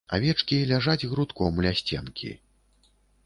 [0.15, 2.31] Авечкі ляжаць грудком ля сценкі.